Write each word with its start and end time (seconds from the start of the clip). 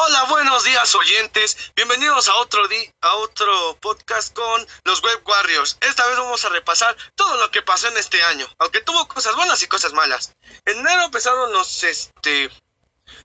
Hola, 0.00 0.24
buenos 0.28 0.62
días 0.62 0.94
oyentes. 0.94 1.72
Bienvenidos 1.74 2.28
a 2.28 2.36
otro 2.36 2.62
a 3.00 3.14
otro 3.16 3.76
podcast 3.80 4.32
con 4.32 4.64
los 4.84 5.02
Web 5.02 5.22
Warriors. 5.26 5.76
Esta 5.80 6.06
vez 6.06 6.16
vamos 6.16 6.44
a 6.44 6.50
repasar 6.50 6.96
todo 7.16 7.36
lo 7.38 7.50
que 7.50 7.62
pasó 7.62 7.88
en 7.88 7.96
este 7.96 8.22
año, 8.22 8.46
aunque 8.58 8.80
tuvo 8.80 9.08
cosas 9.08 9.34
buenas 9.34 9.60
y 9.60 9.66
cosas 9.66 9.92
malas. 9.94 10.36
En 10.66 10.78
enero 10.78 11.02
empezaron 11.02 11.52
los 11.52 11.82
este 11.82 12.48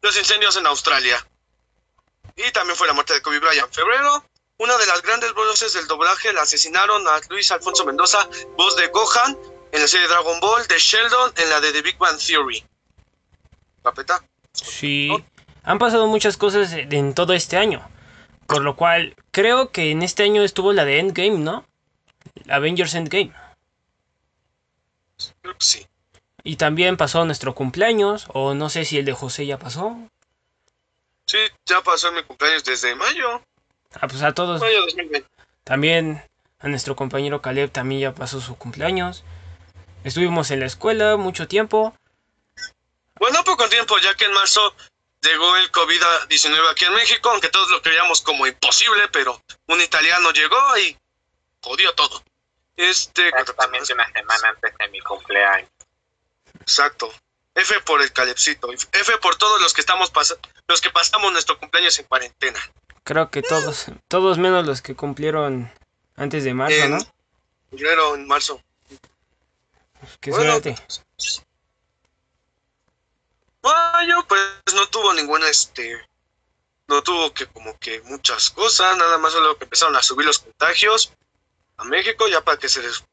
los 0.01 0.17
incendios 0.17 0.55
en 0.55 0.65
Australia. 0.65 1.23
Y 2.35 2.51
también 2.51 2.75
fue 2.75 2.87
la 2.87 2.93
muerte 2.93 3.13
de 3.13 3.21
Kobe 3.21 3.37
Bryant. 3.37 3.67
En 3.67 3.73
febrero, 3.73 4.25
una 4.57 4.75
de 4.75 4.87
las 4.87 5.03
grandes 5.03 5.31
voces 5.33 5.73
del 5.73 5.85
doblaje 5.85 6.33
la 6.33 6.41
asesinaron 6.41 7.07
a 7.07 7.21
Luis 7.29 7.51
Alfonso 7.51 7.85
Mendoza, 7.85 8.27
voz 8.57 8.75
de 8.77 8.87
Gohan 8.87 9.37
en 9.71 9.79
la 9.79 9.87
serie 9.87 10.07
Dragon 10.07 10.39
Ball, 10.39 10.65
de 10.65 10.79
Sheldon 10.79 11.33
en 11.37 11.49
la 11.51 11.61
de 11.61 11.71
The 11.71 11.83
Big 11.83 11.99
Bang 11.99 12.17
Theory. 12.17 12.65
¿Papeta? 13.83 14.25
Sí. 14.53 15.11
Han 15.63 15.79
pasado 15.79 16.07
muchas 16.07 16.37
cosas 16.37 16.73
en 16.73 17.13
todo 17.13 17.33
este 17.33 17.57
año. 17.57 17.87
Por 18.47 18.61
lo 18.61 18.75
cual, 18.75 19.15
creo 19.31 19.71
que 19.71 19.91
en 19.91 20.03
este 20.03 20.23
año 20.23 20.43
estuvo 20.43 20.73
la 20.73 20.85
de 20.85 20.99
Endgame, 20.99 21.39
¿no? 21.39 21.65
Avengers 22.49 22.93
Endgame. 22.95 23.33
Creo 25.41 25.53
que 25.53 25.65
sí. 25.65 25.87
Y 26.43 26.57
también 26.57 26.97
pasó 26.97 27.23
nuestro 27.25 27.55
cumpleaños, 27.55 28.27
o 28.33 28.53
no 28.53 28.69
sé 28.69 28.83
si 28.83 28.97
el 28.97 29.05
de 29.05 29.13
José 29.13 29.45
ya 29.45 29.57
pasó. 29.57 29.97
Sí, 31.25 31.37
ya 31.65 31.81
pasó 31.81 32.11
mi 32.11 32.21
cumpleaños 32.23 32.65
desde 32.65 32.95
mayo. 32.95 33.41
Ah, 33.93 34.07
pues 34.07 34.21
a 34.23 34.33
todos. 34.33 34.59
Mayo 34.59 34.81
2020. 34.81 35.25
También 35.63 36.21
a 36.59 36.67
nuestro 36.67 36.97
compañero 36.97 37.41
Caleb 37.41 37.71
también 37.71 38.01
ya 38.01 38.13
pasó 38.13 38.41
su 38.41 38.57
cumpleaños. 38.57 39.23
Estuvimos 40.03 40.51
en 40.51 40.59
la 40.59 40.65
escuela 40.65 41.15
mucho 41.15 41.47
tiempo. 41.47 41.95
Bueno, 43.19 43.41
poco 43.45 43.69
tiempo, 43.69 43.95
ya 43.99 44.13
que 44.15 44.25
en 44.25 44.33
marzo 44.33 44.75
llegó 45.23 45.55
el 45.57 45.71
COVID-19 45.71 46.71
aquí 46.71 46.85
en 46.85 46.93
México, 46.93 47.29
aunque 47.29 47.49
todos 47.49 47.69
lo 47.69 47.81
creíamos 47.81 48.21
como 48.21 48.45
imposible, 48.45 49.07
pero 49.11 49.41
un 49.67 49.81
italiano 49.81 50.31
llegó 50.31 50.77
y 50.77 50.97
jodió 51.61 51.93
todo. 51.95 52.23
Este, 52.75 53.29
Exactamente 53.29 53.93
una 53.93 54.11
semana 54.11 54.49
antes 54.49 54.73
de 54.77 54.87
mi 54.89 54.99
cumpleaños. 54.99 55.69
Exacto. 56.59 57.11
F 57.55 57.79
por 57.81 58.01
el 58.01 58.11
calepsito. 58.11 58.71
F 58.71 59.17
por 59.19 59.35
todos 59.35 59.61
los 59.61 59.73
que 59.73 59.81
estamos 59.81 60.09
pas 60.09 60.35
los 60.67 60.81
que 60.81 60.89
pasamos 60.89 61.31
nuestro 61.31 61.59
cumpleaños 61.59 61.97
en 61.99 62.05
cuarentena. 62.05 62.59
Creo 63.03 63.29
que 63.29 63.41
todos, 63.41 63.87
todos 64.07 64.37
menos 64.37 64.65
los 64.65 64.81
que 64.81 64.95
cumplieron 64.95 65.71
antes 66.15 66.43
de 66.43 66.53
marzo, 66.53 66.75
En 66.75 66.91
¿no? 66.91 66.97
febrero, 67.69 68.15
en 68.15 68.27
marzo. 68.27 68.61
Qué 70.19 70.31
bueno, 70.31 70.53
suerte. 70.53 70.75
Mayo, 73.63 74.25
pues 74.27 74.41
no 74.73 74.87
tuvo 74.89 75.13
ninguna, 75.13 75.47
este, 75.47 76.05
no 76.87 77.01
tuvo 77.01 77.33
que 77.33 77.47
como 77.47 77.79
que 77.79 78.01
muchas 78.01 78.49
cosas, 78.49 78.97
nada 78.97 79.17
más 79.17 79.31
solo 79.31 79.57
que 79.57 79.63
empezaron 79.63 79.95
a 79.95 80.03
subir 80.03 80.25
los 80.25 80.39
contagios 80.39 81.13
a 81.77 81.85
México, 81.85 82.27
ya 82.27 82.43
para 82.43 82.59
que 82.59 82.67
se 82.69 82.83
les, 82.83 83.03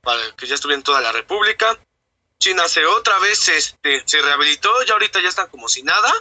para 0.00 0.34
que 0.36 0.46
ya 0.46 0.56
estuviera 0.56 0.78
en 0.78 0.82
toda 0.82 1.00
la 1.00 1.12
República. 1.12 1.78
China 2.38 2.68
se 2.68 2.84
otra 2.84 3.20
vez, 3.20 3.48
este, 3.48 4.02
se 4.04 4.20
rehabilitó, 4.20 4.82
ya 4.82 4.94
ahorita 4.94 5.20
ya 5.20 5.28
están 5.28 5.48
como 5.48 5.68
si 5.68 5.84
nada, 5.84 6.12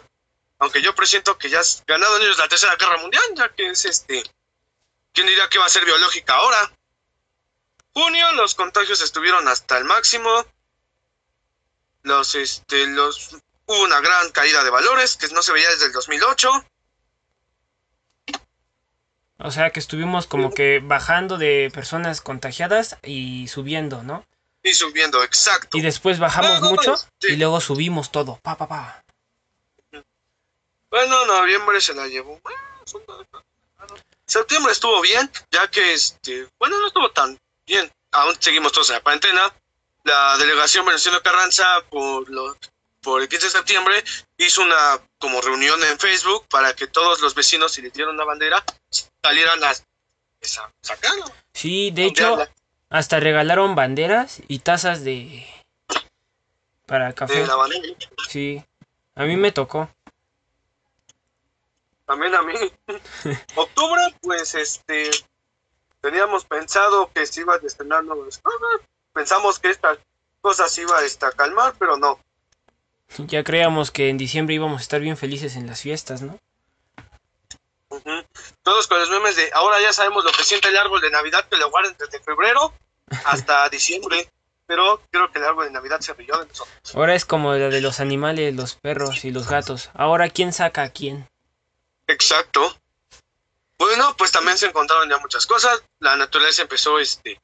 aunque 0.59 0.83
yo 0.83 0.93
presiento 0.93 1.39
que 1.39 1.49
ya 1.49 1.61
ganado 1.87 2.17
ellos 2.17 2.37
la 2.37 2.47
tercera 2.47 2.75
guerra 2.75 2.97
mundial, 2.97 3.23
ya 3.35 3.49
que 3.49 3.71
es 3.71 3.83
este, 3.85 4.23
¿quién 5.11 5.25
diría 5.25 5.49
que 5.49 5.57
va 5.57 5.65
a 5.65 5.69
ser 5.69 5.83
biológica 5.85 6.35
ahora? 6.35 6.71
Junio 7.93 8.31
los 8.33 8.53
contagios 8.53 9.01
estuvieron 9.01 9.47
hasta 9.47 9.79
el 9.79 9.85
máximo, 9.85 10.45
los 12.03 12.35
este 12.35 12.87
los 12.87 13.35
hubo 13.65 13.83
una 13.83 13.99
gran 14.01 14.31
caída 14.31 14.63
de 14.63 14.69
valores 14.69 15.17
que 15.17 15.27
no 15.29 15.41
se 15.41 15.53
veía 15.53 15.69
desde 15.69 15.87
el 15.87 15.91
2008 15.91 16.49
O 19.39 19.51
sea 19.51 19.71
que 19.71 19.79
estuvimos 19.79 20.27
como 20.27 20.53
que 20.53 20.79
bajando 20.83 21.37
de 21.37 21.71
personas 21.73 22.21
contagiadas 22.21 22.97
y 23.03 23.47
subiendo, 23.47 24.03
¿no? 24.03 24.25
y 24.63 24.73
subiendo 24.73 25.23
exacto 25.23 25.77
Y 25.77 25.81
después 25.81 26.19
bajamos 26.19 26.61
mucho 26.61 26.95
sí. 26.97 27.33
y 27.33 27.35
luego 27.35 27.59
subimos 27.61 28.11
todo. 28.11 28.39
Pa, 28.43 28.57
pa, 28.57 28.67
pa. 28.67 29.03
bueno 30.89 31.25
noviembre 31.25 31.81
se 31.81 31.93
la 31.93 32.07
llevó 32.07 32.39
septiembre 34.25 34.71
estuvo 34.71 35.01
bien 35.01 35.29
ya 35.51 35.67
que 35.69 35.93
este 35.93 36.47
bueno 36.59 36.79
no 36.79 36.87
estuvo 36.87 37.11
tan 37.11 37.37
bien 37.65 37.91
aún 38.11 38.35
seguimos 38.39 38.71
todos 38.71 38.89
en 38.89 38.95
la 38.95 39.01
cuarentena 39.01 39.53
la 40.03 40.37
delegación 40.37 40.85
Venustiano 40.85 41.21
Carranza 41.21 41.65
por 41.89 42.29
los 42.29 42.57
por 43.01 43.21
el 43.21 43.27
15 43.27 43.45
de 43.47 43.51
septiembre 43.51 44.03
hizo 44.37 44.61
una 44.61 44.99
como 45.17 45.41
reunión 45.41 45.81
en 45.83 45.97
Facebook 45.97 46.45
para 46.49 46.75
que 46.75 46.85
todos 46.87 47.19
los 47.21 47.33
vecinos 47.33 47.71
si 47.71 47.81
les 47.81 47.91
dieron 47.93 48.13
una 48.15 48.25
bandera 48.25 48.63
salieran 49.23 49.63
a 49.63 49.71
esa- 50.39 50.71
sacarlo 50.81 51.25
Sí, 51.53 51.89
de 51.91 52.05
hecho, 52.05 52.37
hasta 52.89 53.19
regalaron 53.19 53.73
banderas 53.75 54.41
y 54.47 54.59
tazas 54.59 55.03
de... 55.03 55.45
Para 56.85 57.13
café. 57.13 57.39
de 57.41 57.47
la 57.47 57.55
bandera 57.55 57.95
Sí, 58.29 58.63
a 59.15 59.23
mí 59.23 59.35
me 59.35 59.51
tocó. 59.51 59.89
También 62.05 62.35
a 62.35 62.41
mí. 62.41 62.53
Octubre, 63.55 64.01
pues 64.21 64.53
este. 64.55 65.09
Teníamos 66.01 66.45
pensado 66.45 67.09
que 67.13 67.25
se 67.25 67.41
iba 67.41 67.53
a 67.55 67.59
estrenar 67.63 68.03
nuevas 68.03 68.37
cosas. 68.39 68.81
Pensamos 69.13 69.59
que 69.59 69.69
esta 69.69 69.97
cosa 70.41 70.67
se 70.67 70.81
iba 70.81 71.01
este, 71.03 71.25
a 71.25 71.31
calmar, 71.31 71.73
pero 71.77 71.97
no. 71.97 72.19
Ya 73.17 73.43
creíamos 73.43 73.91
que 73.91 74.09
en 74.09 74.17
diciembre 74.17 74.55
íbamos 74.55 74.79
a 74.79 74.81
estar 74.81 75.01
bien 75.01 75.17
felices 75.17 75.55
en 75.55 75.67
las 75.67 75.81
fiestas, 75.81 76.21
¿no? 76.21 76.39
Ujú. 77.89 78.25
Todos 78.63 78.87
con 78.87 78.99
los 78.99 79.09
memes 79.09 79.35
de 79.35 79.49
ahora 79.53 79.81
ya 79.81 79.91
sabemos 79.91 80.23
lo 80.23 80.31
que 80.31 80.43
siente 80.43 80.69
el 80.69 80.77
árbol 80.77 81.01
de 81.01 81.11
Navidad 81.11 81.45
que 81.49 81.57
lo 81.57 81.69
guardan 81.69 81.95
desde 81.99 82.21
febrero 82.21 82.73
hasta 83.25 83.67
diciembre. 83.69 84.29
Pero 84.65 85.01
creo 85.11 85.29
que 85.29 85.39
el 85.39 85.45
árbol 85.45 85.65
de 85.65 85.71
Navidad 85.71 85.99
se 85.99 86.13
rió 86.13 86.37
de 86.37 86.45
nosotros. 86.45 86.95
Ahora 86.95 87.13
es 87.13 87.25
como 87.25 87.53
la 87.53 87.67
de 87.67 87.81
los 87.81 87.99
animales, 87.99 88.55
los 88.55 88.75
perros 88.75 89.25
y 89.25 89.31
los 89.31 89.49
gatos. 89.49 89.89
Ahora, 89.93 90.29
¿quién 90.29 90.53
saca 90.53 90.83
a 90.83 90.89
quién? 90.89 91.27
Exacto. 92.07 92.73
Bueno, 93.77 94.15
pues 94.17 94.31
también 94.31 94.57
se 94.57 94.67
encontraron 94.67 95.09
ya 95.09 95.17
muchas 95.17 95.45
cosas. 95.45 95.83
La 95.99 96.15
naturaleza 96.15 96.61
empezó, 96.61 96.99
este, 96.99 97.41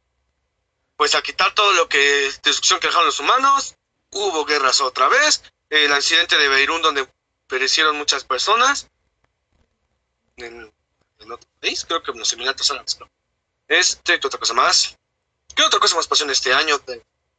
pues 1.07 1.16
a 1.16 1.22
quitar 1.22 1.56
todo 1.56 1.72
lo 1.72 1.88
que 1.88 1.97
destrucción 2.44 2.81
que 2.81 2.88
dejaron 2.88 3.06
los 3.06 3.22
humanos. 3.22 3.75
Hubo 4.12 4.44
guerras 4.44 4.81
otra 4.81 5.07
vez. 5.07 5.41
El 5.69 5.94
accidente 5.94 6.38
de 6.38 6.50
Beirut 6.50 6.81
donde 6.81 7.07
perecieron 7.47 7.97
muchas 7.97 8.25
personas. 8.25 8.90
En, 10.35 10.69
en 11.19 11.31
otro 11.31 11.50
país, 11.62 11.85
creo 11.88 12.03
que 12.03 12.12
en 12.12 12.19
los 12.19 12.34
Emiratos 12.34 12.69
Árabes, 12.72 13.00
¿no? 13.00 13.09
Este, 13.69 14.19
¿qué 14.19 14.28
otra 14.28 14.38
cosa 14.38 14.53
más? 14.53 14.97
¿Qué 15.56 15.63
otra 15.63 15.79
cosa 15.79 15.95
más 15.95 16.07
pasó 16.07 16.25
en 16.25 16.31
este 16.31 16.53
año? 16.53 16.75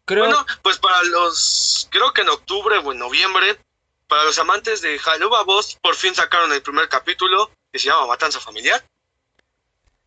Creo, 0.07 0.25
Bueno, 0.25 0.47
pues 0.63 0.79
para 0.79 1.03
los, 1.03 1.89
creo 1.91 2.15
que 2.15 2.23
en 2.23 2.31
octubre 2.31 2.79
o 2.79 2.93
en 2.93 2.99
noviembre, 2.99 3.61
para 4.07 4.25
los 4.25 4.39
amantes 4.39 4.81
de 4.81 4.99
Jaluba 4.99 5.43
Boss, 5.45 5.77
por 5.83 5.95
fin 5.95 6.15
sacaron 6.15 6.51
el 6.55 6.63
primer 6.63 6.89
capítulo 6.89 7.51
que 7.71 7.79
se 7.79 7.89
llama 7.89 8.07
Matanza 8.07 8.41
Familiar. 8.41 8.83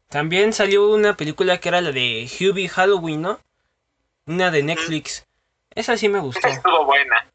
también 0.10 0.52
salió 0.52 0.88
una 0.88 1.16
película 1.16 1.60
que 1.60 1.70
era 1.70 1.80
la 1.80 1.92
de 1.92 2.28
Hubie 2.40 2.68
Halloween, 2.68 3.22
¿no? 3.22 3.40
Una 4.26 4.52
de 4.52 4.64
Netflix. 4.64 5.26
Esa 5.74 5.98
sí 5.98 6.10
me 6.10 6.20
gustó. 6.20 6.48
Estuvo 6.48 6.86
buena. 6.86 7.28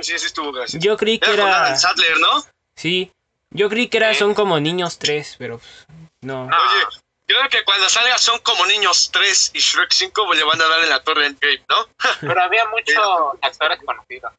Sí, 0.00 0.18
sí 0.18 0.26
estuvo 0.26 0.52
gracioso. 0.52 0.84
Yo 0.84 0.96
creí 0.96 1.18
que 1.18 1.30
Era 1.30 1.42
con 1.42 1.48
era... 1.50 1.64
Adam 1.66 1.78
Sadler, 1.78 2.18
¿no? 2.20 2.44
Sí, 2.74 3.12
yo 3.50 3.68
creí 3.68 3.88
que 3.88 3.96
era 3.98 4.12
Sí. 4.12 4.18
son 4.20 4.34
como 4.34 4.60
niños 4.60 4.98
tres, 4.98 5.36
pero 5.38 5.58
pues, 5.58 5.86
no. 6.20 6.46
No, 6.46 6.56
Oye, 6.56 6.84
creo 7.26 7.48
que 7.48 7.64
cuando 7.64 7.88
salga 7.88 8.18
son 8.18 8.38
como 8.40 8.64
niños 8.66 9.10
3 9.12 9.50
y 9.54 9.58
Shrek 9.58 9.92
5 9.92 10.34
le 10.34 10.44
van 10.44 10.60
a 10.60 10.66
dar 10.66 10.80
en 10.82 10.88
la 10.90 11.02
torre 11.02 11.26
Endgame, 11.26 11.64
¿no? 11.68 11.88
pero 12.20 12.42
había 12.42 12.66
muchos 12.68 12.96
actores 13.42 13.78
conocidos. 13.84 14.32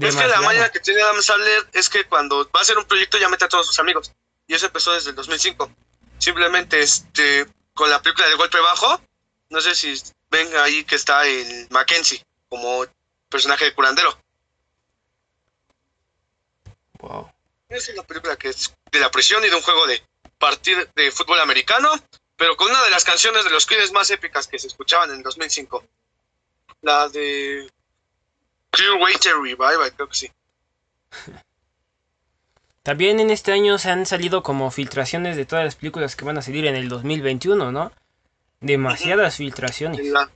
Es 0.00 0.14
que 0.16 0.26
la 0.26 0.40
maña 0.42 0.68
que 0.70 0.80
tiene 0.80 1.00
Adam 1.02 1.20
Sadler 1.22 1.66
es 1.72 1.88
que 1.88 2.04
cuando 2.04 2.44
va 2.54 2.60
a 2.60 2.62
hacer 2.62 2.78
un 2.78 2.84
proyecto 2.84 3.18
ya 3.18 3.28
mete 3.28 3.44
a 3.44 3.48
todos 3.48 3.66
sus 3.66 3.78
amigos. 3.78 4.12
Y 4.46 4.54
eso 4.54 4.66
empezó 4.66 4.92
desde 4.92 5.10
el 5.10 5.16
2005. 5.16 5.70
Simplemente 6.18 6.80
este 6.80 7.46
con 7.74 7.90
la 7.90 8.00
película 8.02 8.28
de 8.28 8.34
golpe 8.34 8.58
bajo, 8.60 9.00
no 9.50 9.60
sé 9.60 9.74
si 9.74 9.94
ven 10.30 10.48
ahí 10.58 10.84
que 10.84 10.96
está 10.96 11.26
el 11.26 11.66
Mackenzie 11.70 12.22
como 12.48 12.84
personaje 13.28 13.66
de 13.66 13.74
curandero. 13.74 14.18
Wow. 17.00 17.30
Es 17.68 17.88
una 17.90 18.02
película 18.02 18.36
que 18.36 18.48
es 18.48 18.74
de 18.90 19.00
la 19.00 19.10
prisión 19.10 19.44
y 19.44 19.48
de 19.48 19.56
un 19.56 19.62
juego 19.62 19.86
de 19.86 20.02
partido 20.38 20.80
de 20.94 21.10
fútbol 21.10 21.40
americano, 21.40 21.90
pero 22.36 22.56
con 22.56 22.70
una 22.70 22.82
de 22.84 22.90
las 22.90 23.04
canciones 23.04 23.44
de 23.44 23.50
los 23.50 23.66
Creedence 23.66 23.92
más 23.92 24.10
épicas 24.10 24.46
que 24.46 24.58
se 24.58 24.68
escuchaban 24.68 25.10
en 25.10 25.22
2005. 25.22 25.84
La 26.82 27.08
de 27.08 27.70
Clearwater 28.70 29.34
Revival, 29.36 29.92
creo 29.94 30.08
que 30.08 30.14
sí. 30.14 30.32
También 32.82 33.20
en 33.20 33.28
este 33.30 33.52
año 33.52 33.76
se 33.76 33.90
han 33.90 34.06
salido 34.06 34.42
como 34.42 34.70
filtraciones 34.70 35.36
de 35.36 35.44
todas 35.44 35.64
las 35.64 35.76
películas 35.76 36.16
que 36.16 36.24
van 36.24 36.38
a 36.38 36.42
salir 36.42 36.64
en 36.64 36.74
el 36.74 36.88
2021, 36.88 37.70
¿no? 37.70 37.92
Demasiadas 38.60 39.36
filtraciones. 39.36 40.04
La- 40.06 40.30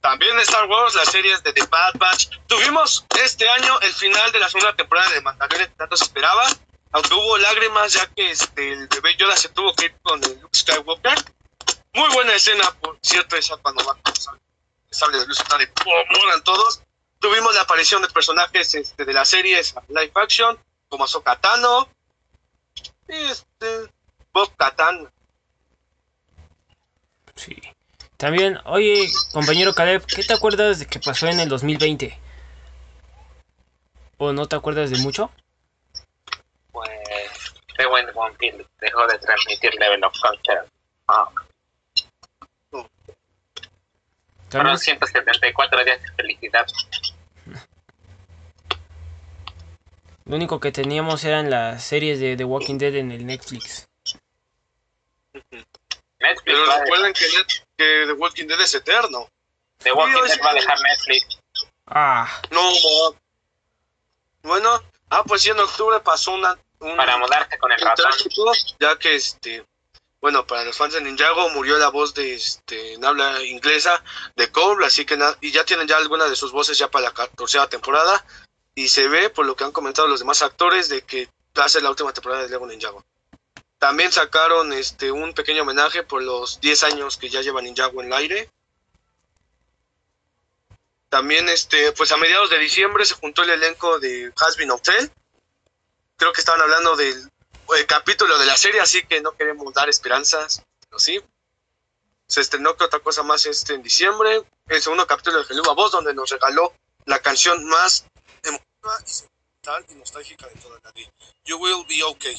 También 0.00 0.38
Star 0.40 0.66
Wars, 0.66 0.94
las 0.94 1.10
series 1.10 1.42
de 1.42 1.52
The 1.52 1.66
Bad 1.66 1.94
Batch. 1.96 2.28
Tuvimos 2.46 3.04
este 3.20 3.48
año 3.48 3.80
el 3.80 3.92
final 3.92 4.30
de 4.32 4.38
la 4.38 4.48
segunda 4.48 4.74
temporada 4.76 5.10
de 5.10 5.20
Mandalorian 5.20 5.68
que 5.68 5.74
tanto 5.74 5.96
se 5.96 6.04
esperaba. 6.04 6.46
Aunque 6.92 7.12
hubo 7.14 7.36
lágrimas 7.38 7.92
ya 7.92 8.06
que 8.06 8.30
este, 8.30 8.72
el 8.72 8.86
bebé 8.88 9.16
Yoda 9.16 9.36
se 9.36 9.48
tuvo 9.50 9.74
que 9.74 9.86
ir 9.86 9.94
con 10.02 10.22
el 10.24 10.40
Luke 10.40 10.56
Skywalker. 10.56 11.18
Muy 11.94 12.08
buena 12.14 12.32
escena, 12.34 12.70
por 12.80 12.96
cierto, 13.02 13.36
esa 13.36 13.56
cuando 13.58 13.84
va 13.84 13.96
el 14.06 14.94
sable 14.96 15.18
de 15.18 15.26
luz 15.26 15.38
está 15.40 15.58
de 15.58 15.68
moran 15.84 16.42
todos. 16.44 16.80
Tuvimos 17.18 17.54
la 17.56 17.62
aparición 17.62 18.00
de 18.00 18.08
personajes 18.08 18.74
este, 18.76 19.04
de 19.04 19.12
las 19.12 19.28
series 19.28 19.74
live 19.88 20.12
action, 20.14 20.56
como 20.88 21.04
Ahsoka 21.04 21.36
Tano, 21.40 21.88
este, 23.08 23.90
Bob 24.32 24.54
Katan. 24.56 25.10
Sí. 27.38 27.56
También, 28.16 28.58
oye, 28.64 29.08
compañero 29.32 29.72
Caleb, 29.72 30.04
¿qué 30.04 30.24
te 30.24 30.34
acuerdas 30.34 30.80
de 30.80 30.86
que 30.86 30.98
pasó 30.98 31.28
en 31.28 31.38
el 31.38 31.48
2020? 31.48 32.18
¿O 34.16 34.32
no 34.32 34.46
te 34.46 34.56
acuerdas 34.56 34.90
de 34.90 34.98
mucho? 34.98 35.30
Pues 36.72 36.90
The 37.76 37.86
Wind 37.86 38.10
One 38.14 38.34
Pill 38.38 38.66
dejó 38.80 39.06
de 39.06 39.18
transmitir 39.18 39.72
Level 39.76 40.02
of 40.02 40.12
Culture. 40.20 40.62
Ah, 41.06 41.28
fueron 44.50 44.78
174 44.78 45.84
días 45.84 46.02
de 46.02 46.12
felicidad. 46.12 46.66
lo 50.24 50.36
único 50.36 50.60
que 50.60 50.72
teníamos 50.72 51.24
eran 51.24 51.48
las 51.48 51.82
series 51.84 52.20
de 52.20 52.36
The 52.36 52.44
Walking 52.44 52.76
Dead 52.78 52.96
en 52.96 53.12
el 53.12 53.24
Netflix. 53.24 53.87
Netflix 56.20 56.42
Pero 56.44 56.66
va 56.66 56.78
recuerden 56.80 57.12
que, 57.12 57.24
Net- 57.28 57.64
que 57.76 58.04
The 58.06 58.12
Walking 58.12 58.46
Dead 58.46 58.60
es 58.60 58.74
eterno. 58.74 59.28
The 59.78 59.92
Walking 59.92 60.14
Dead 60.26 60.40
va 60.44 60.50
a 60.50 60.54
dejar 60.54 60.80
Netflix. 60.80 61.38
Ah, 61.86 62.40
No. 62.50 62.72
Bueno, 64.42 64.82
ah, 65.10 65.22
pues 65.24 65.42
sí, 65.42 65.50
en 65.50 65.58
octubre 65.58 66.00
pasó 66.00 66.32
una, 66.32 66.56
un, 66.80 66.96
para 66.96 67.16
mudarse 67.18 67.58
con 67.58 67.72
el 67.72 67.80
ratón. 67.80 68.10
ya 68.78 68.98
que 68.98 69.14
este, 69.16 69.64
bueno, 70.20 70.46
para 70.46 70.64
los 70.64 70.76
fans 70.76 70.94
de 70.94 71.00
Ninjago 71.00 71.48
murió 71.50 71.76
la 71.78 71.88
voz 71.88 72.14
de 72.14 72.34
este, 72.34 72.94
en 72.94 73.04
habla 73.04 73.42
inglesa 73.44 74.02
de 74.36 74.50
Cole, 74.50 74.86
así 74.86 75.04
que 75.04 75.18
y 75.40 75.50
ya 75.52 75.64
tienen 75.64 75.86
ya 75.88 75.96
algunas 75.96 76.30
de 76.30 76.36
sus 76.36 76.52
voces 76.52 76.78
ya 76.78 76.88
para 76.90 77.06
la 77.06 77.14
catorcea 77.14 77.68
temporada 77.68 78.24
y 78.74 78.88
se 78.88 79.08
ve 79.08 79.28
por 79.30 79.44
lo 79.44 79.56
que 79.56 79.64
han 79.64 79.72
comentado 79.72 80.08
los 80.08 80.20
demás 80.20 80.40
actores 80.42 80.88
de 80.88 81.02
que 81.02 81.28
va 81.58 81.64
a 81.64 81.68
ser 81.68 81.82
la 81.82 81.90
última 81.90 82.12
temporada 82.12 82.42
de 82.44 82.48
Lego 82.48 82.66
Ninjago. 82.66 83.04
También 83.78 84.10
sacaron 84.10 84.72
este 84.72 85.12
un 85.12 85.34
pequeño 85.34 85.62
homenaje 85.62 86.02
por 86.02 86.22
los 86.22 86.60
10 86.60 86.82
años 86.84 87.16
que 87.16 87.28
ya 87.28 87.42
lleva 87.42 87.62
Ninjago 87.62 88.00
en 88.00 88.08
el 88.08 88.12
aire. 88.12 88.50
También 91.08 91.48
este 91.48 91.92
pues 91.92 92.10
a 92.10 92.16
mediados 92.16 92.50
de 92.50 92.58
diciembre 92.58 93.04
se 93.06 93.14
juntó 93.14 93.44
el 93.44 93.50
elenco 93.50 94.00
de 94.00 94.32
Has 94.36 94.56
Been 94.56 94.72
Hotel. 94.72 95.10
Creo 96.16 96.32
que 96.32 96.40
estaban 96.40 96.60
hablando 96.60 96.96
del 96.96 97.30
el 97.76 97.86
capítulo 97.86 98.38
de 98.38 98.46
la 98.46 98.56
serie, 98.56 98.80
así 98.80 99.04
que 99.04 99.20
no 99.20 99.36
queremos 99.36 99.72
dar 99.74 99.88
esperanzas, 99.88 100.62
pero 100.88 100.98
sí. 100.98 101.22
Se 102.26 102.40
estrenó 102.40 102.76
que 102.76 102.84
otra 102.84 103.00
cosa 103.00 103.22
más 103.22 103.46
este 103.46 103.74
en 103.74 103.82
diciembre, 103.82 104.42
el 104.66 104.82
segundo 104.82 105.06
capítulo 105.06 105.38
de 105.38 105.44
Geluba 105.44 105.74
Voz, 105.74 105.92
donde 105.92 106.14
nos 106.14 106.30
regaló 106.30 106.74
la 107.06 107.20
canción 107.20 107.64
más 107.66 108.04
emotiva 108.42 109.84
y 109.88 109.94
nostálgica 109.94 110.46
de 110.46 110.54
toda 110.56 110.78
la 110.82 110.92
vida. 110.92 111.10
You 111.44 111.56
will 111.58 111.86
be 111.88 112.02
okay. 112.02 112.36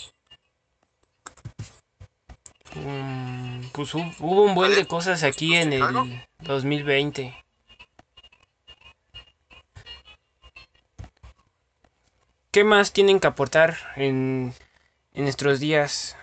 Pues 3.73 3.93
hu- 3.93 4.15
hubo 4.19 4.43
un 4.43 4.55
buen 4.55 4.73
de 4.75 4.85
cosas 4.87 5.23
aquí 5.23 5.55
en 5.55 5.73
el 5.73 6.21
2020. 6.39 7.35
¿Qué 12.51 12.63
más 12.63 12.93
tienen 12.93 13.19
que 13.19 13.27
aportar 13.27 13.77
en, 13.95 14.53
en 15.13 15.23
nuestros 15.23 15.59
días? 15.59 16.17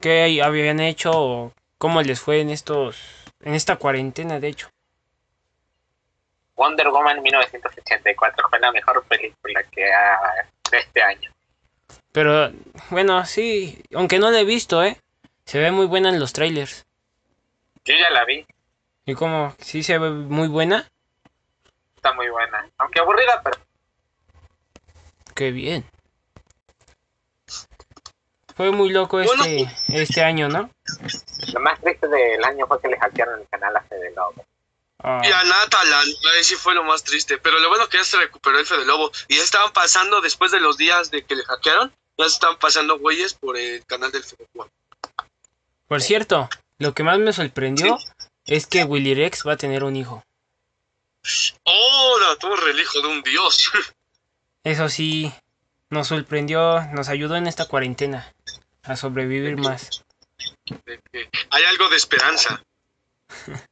¿Qué 0.00 0.40
habían 0.42 0.80
hecho 0.80 1.10
o 1.14 1.52
cómo 1.78 2.02
les 2.02 2.20
fue 2.20 2.40
en 2.40 2.50
estos 2.50 3.00
en 3.40 3.54
esta 3.54 3.76
cuarentena, 3.76 4.38
de 4.38 4.48
hecho? 4.48 4.68
Wonder 6.54 6.88
Woman 6.90 7.20
1984 7.22 8.46
fue 8.48 8.60
la 8.60 8.70
mejor 8.70 9.04
película 9.08 9.62
que 9.64 9.92
ha 9.92 10.18
de 10.70 10.78
este 10.78 11.02
año. 11.02 11.30
Pero 12.12 12.52
bueno, 12.90 13.24
sí, 13.26 13.82
aunque 13.94 14.18
no 14.20 14.30
la 14.30 14.40
he 14.40 14.44
visto, 14.44 14.84
¿eh? 14.84 14.96
Se 15.44 15.58
ve 15.58 15.70
muy 15.70 15.86
buena 15.86 16.08
en 16.08 16.20
los 16.20 16.32
trailers. 16.32 16.86
Yo 17.84 17.94
ya 17.94 18.10
la 18.10 18.24
vi, 18.24 18.46
¿Y 19.04 19.14
cómo? 19.14 19.54
¿Sí 19.58 19.82
se 19.82 19.98
ve 19.98 20.10
muy 20.10 20.48
buena? 20.48 20.88
está 21.96 22.12
muy 22.14 22.28
buena. 22.30 22.68
Aunque 22.78 23.00
aburrida, 23.00 23.40
pero 23.42 23.58
Qué 25.34 25.50
bien. 25.50 25.84
Fue 28.56 28.70
muy 28.70 28.90
loco 28.90 29.16
Bueno, 29.22 29.44
este, 29.44 29.68
este 29.88 30.22
año, 30.22 30.48
¿no? 30.48 30.70
lo 31.52 31.60
más 31.60 31.80
triste 31.80 32.06
del 32.06 32.44
año 32.44 32.66
fue 32.66 32.80
que 32.80 32.88
le 32.88 32.98
hackearon 32.98 33.40
el 33.40 33.48
canal 33.48 33.76
a 33.76 33.80
Fede 33.82 34.12
Lobo. 34.14 34.44
Ah, 34.98 35.20
Y 35.24 35.32
a 35.32 35.42
Natalan, 35.42 36.06
ahí 36.36 36.44
sí 36.44 36.54
fue 36.54 36.74
lo 36.74 36.84
más 36.84 37.02
triste. 37.02 37.38
Pero 37.38 37.58
lo 37.60 37.68
bueno 37.70 37.88
que 37.88 37.98
ya 37.98 38.04
se 38.04 38.18
recuperó 38.18 38.58
el 38.58 38.66
Fede 38.66 38.84
Lobo. 38.84 39.10
Y 39.28 39.36
ya 39.36 39.42
estaban 39.42 39.72
pasando, 39.72 40.20
después 40.20 40.52
de 40.52 40.60
los 40.60 40.76
días 40.76 41.10
de 41.10 41.24
que 41.24 41.34
le 41.34 41.44
hackearon, 41.44 41.92
ya 42.18 42.24
se 42.26 42.34
estaban 42.34 42.58
pasando 42.58 42.98
güeyes 42.98 43.34
por 43.34 43.56
el 43.56 43.84
canal 43.86 44.12
del 44.12 44.22
Fede 44.22 44.46
Lobo. 44.54 44.68
Por 45.92 46.00
cierto, 46.00 46.48
lo 46.78 46.94
que 46.94 47.02
más 47.02 47.18
me 47.18 47.34
sorprendió 47.34 47.98
es 48.46 48.66
que 48.66 48.82
Willy 48.82 49.12
Rex 49.12 49.46
va 49.46 49.52
a 49.52 49.56
tener 49.58 49.84
un 49.84 49.94
hijo. 49.94 50.24
¡Oh, 51.64 52.18
la 52.18 52.34
torre, 52.36 52.70
el 52.70 52.80
hijo 52.80 53.02
de 53.02 53.08
un 53.08 53.22
dios! 53.22 53.70
Eso 54.64 54.88
sí, 54.88 55.30
nos 55.90 56.08
sorprendió, 56.08 56.80
nos 56.94 57.10
ayudó 57.10 57.36
en 57.36 57.46
esta 57.46 57.66
cuarentena 57.66 58.32
a 58.84 58.96
sobrevivir 58.96 59.58
más. 59.58 60.02
hay 61.50 61.64
algo 61.64 61.90
de 61.90 61.96
esperanza. 61.96 62.64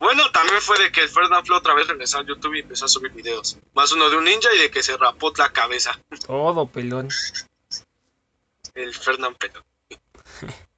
Bueno, 0.00 0.28
también 0.32 0.60
fue 0.60 0.76
de 0.80 0.90
que 0.90 1.02
el 1.02 1.08
Fernand 1.08 1.46
Flo 1.46 1.58
otra 1.58 1.74
vez 1.74 1.86
regresó 1.86 2.18
a 2.18 2.26
YouTube 2.26 2.56
y 2.56 2.60
empezó 2.62 2.86
a 2.86 2.88
subir 2.88 3.12
videos. 3.12 3.56
Más 3.72 3.92
uno 3.92 4.10
de 4.10 4.16
un 4.16 4.24
ninja 4.24 4.52
y 4.52 4.58
de 4.58 4.68
que 4.68 4.82
se 4.82 4.96
rapó 4.96 5.32
la 5.36 5.52
cabeza. 5.52 5.96
Todo 6.26 6.66
pelón. 6.66 7.08
El 8.74 8.92
Fernand 8.92 9.36
Pelón. 9.36 9.62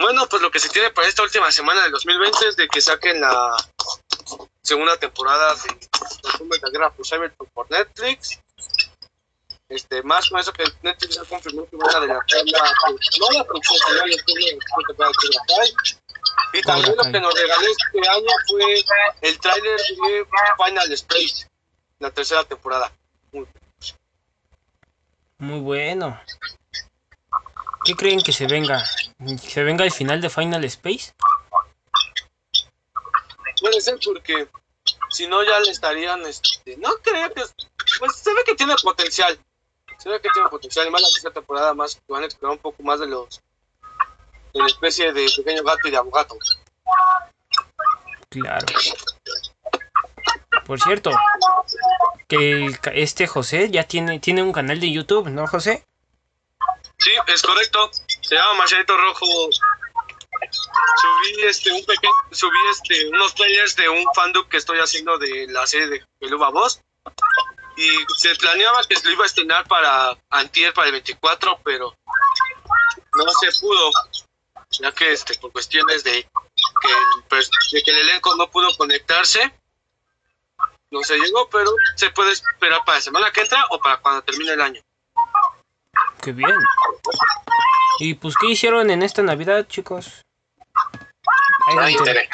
Bueno, 0.00 0.26
pues 0.28 0.40
lo 0.40 0.50
que 0.50 0.58
se 0.58 0.70
tiene 0.70 0.90
para 0.90 1.08
esta 1.08 1.22
última 1.22 1.52
semana 1.52 1.82
del 1.82 1.92
2020 1.92 2.48
es 2.48 2.56
de 2.56 2.68
que 2.68 2.80
saquen 2.80 3.20
la 3.20 3.54
segunda 4.62 4.96
temporada 4.96 5.54
de 5.54 5.88
Resumen 6.24 6.48
de 6.48 6.58
la 6.58 6.70
Guerra 6.70 6.90
por 6.90 7.06
Cyberpunk 7.06 7.50
por 7.50 7.70
Netflix. 7.70 8.40
Este, 9.68 10.02
más 10.02 10.30
con 10.30 10.40
eso 10.40 10.52
que 10.54 10.64
Netflix 10.82 11.18
ha 11.18 11.24
confirmado 11.26 11.68
que 11.68 11.76
van 11.76 11.94
a 11.94 11.98
adelantar 11.98 12.40
la, 12.46 12.72
no 13.20 13.38
la 13.38 13.44
producción, 13.44 13.78
la 13.96 14.02
serie 14.02 14.52
de 14.52 14.56
la 14.56 14.86
temporada 14.88 15.12
de 15.12 15.28
Cobra 15.28 15.42
Kai. 15.46 15.74
Y 16.54 16.62
también 16.62 16.96
lo 16.96 17.04
que 17.04 17.20
nos 17.20 17.34
regaló 17.34 17.66
este 17.68 18.08
año 18.08 18.30
fue 18.48 18.84
el 19.20 19.38
tráiler 19.38 19.76
de 19.78 20.26
Final 20.64 20.92
Space, 20.92 21.46
la 21.98 22.10
tercera 22.10 22.44
temporada. 22.44 22.90
Muy 23.32 23.46
Muy 25.38 25.60
bueno. 25.60 26.20
¿Qué 27.84 27.94
creen 27.94 28.22
que 28.22 28.32
se 28.32 28.46
venga? 28.46 28.84
¿Se 28.84 29.62
venga 29.62 29.84
el 29.84 29.92
final 29.92 30.20
de 30.20 30.30
Final 30.30 30.64
Space? 30.64 31.12
Puede 33.60 33.80
ser 33.80 33.98
porque 34.04 34.48
si 35.10 35.26
no 35.26 35.42
ya 35.42 35.58
le 35.60 35.70
estarían, 35.70 36.24
este, 36.26 36.76
no 36.76 36.90
creo 37.02 37.32
que, 37.32 37.42
pues 37.98 38.16
se 38.16 38.32
ve 38.32 38.40
que 38.44 38.54
tiene 38.54 38.74
potencial, 38.82 39.38
se 39.98 40.08
ve 40.08 40.20
que 40.20 40.28
tiene 40.32 40.48
potencial, 40.48 40.86
y 40.86 40.90
más 40.90 41.02
la 41.02 41.08
tercera 41.08 41.34
temporada 41.34 41.74
más, 41.74 41.94
que 41.96 42.12
van 42.12 42.22
a 42.22 42.26
explorar 42.26 42.56
un 42.56 42.62
poco 42.62 42.82
más 42.82 43.00
de 43.00 43.06
los, 43.06 43.40
de 44.52 44.60
la 44.60 44.66
especie 44.66 45.12
de 45.12 45.26
pequeño 45.36 45.62
gato 45.62 45.88
y 45.88 45.90
de 45.90 45.96
abogato. 45.96 46.36
Claro. 48.28 48.66
Por 50.64 50.80
cierto, 50.80 51.10
que 52.28 52.66
el 52.66 52.78
este 52.92 53.26
José 53.26 53.70
ya 53.70 53.84
tiene, 53.84 54.20
tiene 54.20 54.42
un 54.42 54.52
canal 54.52 54.78
de 54.78 54.92
YouTube, 54.92 55.28
¿no, 55.28 55.46
José? 55.46 55.84
Sí, 57.00 57.12
es 57.28 57.42
correcto, 57.42 57.90
se 58.20 58.34
llama 58.34 58.54
Machadito 58.54 58.96
Rojo. 58.96 59.26
Subí 61.00 61.42
este 61.44 61.72
un 61.72 61.84
pequeño, 61.84 62.12
subí 62.30 62.58
este 62.70 63.08
unos 63.08 63.34
trailers 63.34 63.74
de 63.76 63.88
un 63.88 64.04
fandom 64.14 64.46
que 64.48 64.58
estoy 64.58 64.78
haciendo 64.78 65.16
de 65.18 65.46
la 65.48 65.66
serie 65.66 65.88
de 65.88 66.04
Peluba 66.18 66.50
Voz. 66.50 66.80
Y 67.76 67.88
se 68.18 68.34
planeaba 68.36 68.84
que 68.86 68.96
se 68.96 69.06
lo 69.06 69.12
iba 69.12 69.24
a 69.24 69.26
estrenar 69.26 69.66
para 69.66 70.16
Antier 70.28 70.74
para 70.74 70.88
el 70.88 70.92
24, 70.92 71.60
pero 71.64 71.94
no 73.14 73.24
se 73.40 73.60
pudo. 73.60 73.90
Ya 74.72 74.92
que 74.92 75.12
este 75.12 75.34
por 75.38 75.52
cuestiones 75.52 76.04
de 76.04 76.12
que 76.12 76.88
el, 76.90 77.40
de 77.72 77.82
que 77.82 77.90
el 77.90 77.98
elenco 77.98 78.36
no 78.36 78.50
pudo 78.50 78.76
conectarse. 78.76 79.52
No 80.90 81.02
se 81.02 81.16
llegó, 81.16 81.48
pero 81.48 81.70
se 81.96 82.10
puede 82.10 82.32
esperar 82.32 82.84
para 82.84 82.98
la 82.98 83.02
semana 83.02 83.32
que 83.32 83.40
entra 83.40 83.64
o 83.70 83.80
para 83.80 83.98
cuando 83.98 84.22
termine 84.22 84.52
el 84.52 84.60
año. 84.60 84.82
Qué 86.22 86.32
bien. 86.32 86.56
Y 87.98 88.14
pues, 88.14 88.34
¿qué 88.40 88.48
hicieron 88.48 88.90
en 88.90 89.02
esta 89.02 89.22
Navidad, 89.22 89.66
chicos? 89.66 90.22
Interesante. 91.70 92.30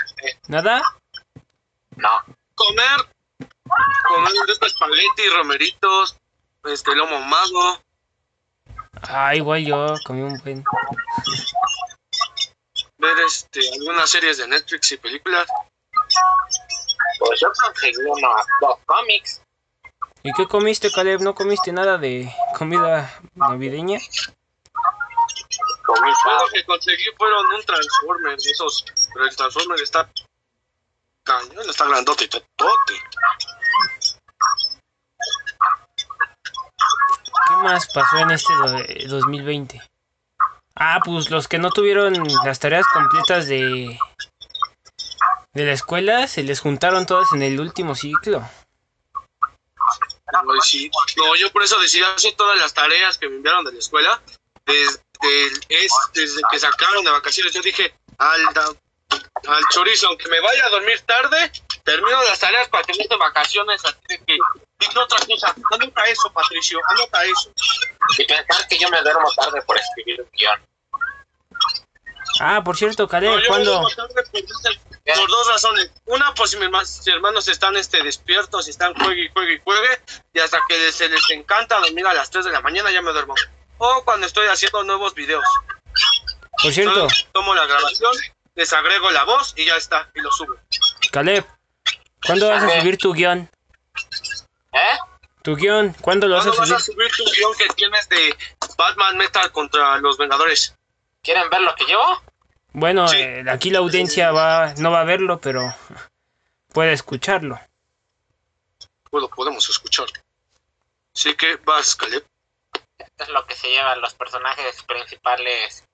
¿Nada? 0.49 0.83
No. 1.97 2.11
Comer. 2.55 3.11
Comer 4.09 4.33
de 4.47 4.67
espagueti, 4.67 5.29
romeritos, 5.37 6.17
este 6.65 6.95
lomo 6.95 7.21
mago. 7.21 7.81
Ah, 9.09 9.35
igual 9.35 9.65
yo 9.65 9.95
comí 10.05 10.23
un 10.23 10.39
buen. 10.39 10.65
Ver 12.99 13.19
este 13.27 13.61
algunas 13.75 14.09
series 14.09 14.39
de 14.39 14.49
Netflix 14.49 14.93
y 14.93 14.97
películas. 14.97 15.47
Pues 17.19 17.41
yo 17.41 17.49
conseguí 17.63 17.97
unos 17.97 18.47
dos 18.61 18.79
cómics. 18.87 19.43
¿Y 20.27 20.33
qué 20.33 20.47
comiste, 20.47 20.91
Caleb? 20.91 21.21
¿No 21.21 21.35
comiste 21.35 21.73
nada 21.73 21.99
de 21.99 22.29
comida 22.59 23.13
navideña? 23.35 23.99
Comí 25.85 26.11
lo 26.11 26.49
que 26.53 26.65
conseguí 26.65 27.05
fueron 27.17 27.47
un 27.47 27.63
Transformer 27.65 28.35
esos. 28.35 28.85
Pero 29.15 29.25
el 29.27 29.37
Transformer 29.37 29.81
está 29.81 30.11
cañón, 31.23 31.71
está 31.71 31.87
grandote 31.87 32.25
y 32.25 32.29
totote. 32.29 32.95
¿Qué 37.49 37.55
más 37.63 37.87
pasó 37.95 38.17
en 38.19 38.33
este 38.33 38.53
do- 38.55 39.19
2020? 39.19 39.81
Ah, 40.75 40.99
pues 41.05 41.31
los 41.31 41.47
que 41.47 41.59
no 41.59 41.71
tuvieron 41.71 42.15
las 42.45 42.59
tareas 42.59 42.87
completas 42.93 43.47
de 43.47 43.97
de 45.55 45.65
la 45.65 45.73
escuela 45.73 46.27
se 46.27 46.43
les 46.43 46.61
juntaron 46.61 47.07
todas 47.07 47.33
en 47.33 47.43
el 47.43 47.61
último 47.61 47.95
ciclo. 47.95 48.43
Pues 50.45 50.65
sí. 50.67 50.91
No, 51.17 51.35
yo 51.37 51.51
por 51.53 51.63
eso 51.63 51.79
decidí 51.79 52.03
hacer 52.03 52.35
todas 52.35 52.59
las 52.59 52.75
tareas 52.75 53.17
que 53.19 53.29
me 53.29 53.37
enviaron 53.37 53.65
de 53.65 53.73
la 53.73 53.79
escuela. 53.79 54.21
Desde, 54.65 54.99
el- 55.23 55.61
es, 55.69 55.93
desde 56.15 56.41
que 56.51 56.59
sacaron 56.59 57.05
de 57.05 57.11
vacaciones, 57.13 57.53
yo 57.55 57.63
dije 57.63 57.95
al, 58.19 58.41
al 58.49 59.63
chorizo, 59.73 60.09
aunque 60.09 60.29
me 60.29 60.41
vaya 60.41 60.67
a 60.67 60.71
dormir 60.71 61.01
tarde, 61.03 61.53
termino 61.85 62.21
las 62.25 62.41
tareas 62.41 62.69
para 62.69 62.83
tener 62.85 63.07
de 63.09 63.17
vacaciones. 63.17 63.85
Así 63.85 63.97
de 64.09 64.19
que, 64.25 64.37
dije 64.81 64.99
otra 64.99 65.25
cosa, 65.25 65.55
anota 65.73 66.05
eso, 66.07 66.33
Patricio, 66.33 66.81
anota 66.89 67.25
eso. 67.25 67.53
Y 68.19 68.25
pensar 68.25 68.67
que 68.69 68.79
yo 68.79 68.89
me 68.91 69.01
duermo 69.03 69.31
tarde 69.37 69.63
por 69.63 69.79
escribir 69.79 70.23
un 70.23 70.29
guion. 70.33 70.61
Ah, 72.41 72.63
por 72.65 72.77
cierto, 72.77 73.05
No, 73.05 73.09
Caleb, 73.09 73.41
yo 73.41 73.47
¿cuándo? 73.47 73.87
tarde 73.97 74.15
por, 74.33 74.96
por 75.15 75.31
dos 75.31 75.49
razones. 75.49 75.91
Una, 76.07 76.35
pues 76.35 76.51
si 76.51 76.57
mis 76.57 77.07
hermanos, 77.07 77.49
están 77.49 77.77
este, 77.77 78.03
despiertos 78.03 78.67
y 78.67 78.71
están 78.71 78.95
juegue 78.95 79.25
y 79.25 79.29
juegue 79.29 79.55
y 79.55 79.61
juegue, 79.63 80.01
y 80.33 80.41
hasta 80.41 80.59
que 80.69 80.93
se 80.93 81.09
les 81.09 81.31
encanta 81.31 81.79
dormir 81.79 82.07
a 82.07 82.15
las 82.15 82.31
3 82.31 82.47
de 82.47 82.53
la 82.53 82.61
mañana 82.61 82.91
ya 82.91 83.03
me 83.03 83.13
duermo. 83.13 83.35
O 83.79 84.03
cuando 84.05 84.27
estoy 84.27 84.49
haciendo 84.49 84.83
nuevos 84.85 85.15
videos. 85.15 85.45
Por 86.63 86.73
cierto, 86.73 87.07
tomo 87.33 87.55
la 87.55 87.67
grabación, 87.67 88.13
les 88.55 88.73
agrego 88.73 89.11
la 89.11 89.25
voz 89.25 89.53
y 89.57 89.67
ya 89.67 89.77
está, 89.77 90.11
y 90.15 90.21
lo 90.21 90.31
subo. 90.33 90.57
Caleb, 91.13 91.47
¿cuándo 92.25 92.49
vas 92.49 92.65
a 92.65 92.81
subir 92.81 92.99
tu 92.99 93.13
guion? 93.13 93.51
¿Eh? 94.73 94.99
Tu 95.43 95.55
guion, 95.55 95.95
¿cuándo 96.01 96.27
lo 96.27 96.37
vas 96.37 96.47
a 96.47 96.51
¿Cuándo 96.51 96.75
vas 96.75 96.85
subir? 96.85 97.07
a 97.07 97.11
subir 97.11 97.17
tu 97.17 97.33
guion 97.33 97.55
que 97.55 97.69
tienes 97.75 98.09
de 98.09 98.37
Batman 98.77 99.17
Metal 99.17 99.53
contra 99.53 99.99
los 99.99 100.17
Vengadores? 100.17 100.75
¿Quieren 101.23 101.49
ver 101.51 101.61
lo 101.61 101.75
que 101.75 101.85
llevo? 101.85 102.23
Bueno, 102.79 103.09
Sí. 103.09 103.17
eh, 103.17 103.43
aquí 103.49 103.71
la 103.71 103.79
audiencia 103.79 104.33
va 104.33 104.75
no 104.77 104.91
va 104.91 105.01
a 105.01 105.05
verlo, 105.05 105.41
pero 105.41 105.75
puede 106.75 106.93
escucharlo. 106.93 107.59
Bueno, 109.11 109.29
podemos 109.29 109.67
escucharlo. 109.71 110.21
Así 111.15 111.35
que 111.37 111.57
vas, 111.65 111.97
Caleb. 111.97 112.23
Esto 112.99 113.25
es 113.25 113.29
lo 113.31 113.47
que 113.47 113.55
se 113.55 113.69
llevan 113.69 114.03
los 114.03 114.13
personajes 114.13 114.83
principales. 114.83 115.85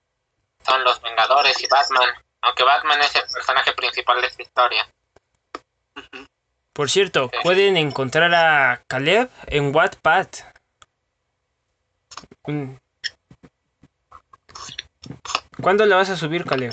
Son 0.67 0.83
los 0.83 1.01
Vengadores 1.01 1.63
y 1.63 1.69
Batman. 1.69 2.09
Aunque 2.41 2.65
Batman 2.65 3.01
es 3.01 3.15
el 3.15 3.23
personaje 3.33 3.73
principal 3.75 4.21
de 4.21 4.27
esta 4.27 4.43
historia. 4.43 4.89
Por 6.73 6.91
cierto, 6.91 7.31
pueden 7.45 7.77
encontrar 7.77 8.35
a 8.35 8.83
Caleb 8.89 9.31
en 9.47 9.73
Wattpad. 9.73 10.27
Mm. 12.49 12.75
¿Cuándo 15.61 15.85
la 15.87 15.97
vas 15.97 16.11
a 16.11 16.17
subir, 16.17 16.45
Caleb? 16.45 16.73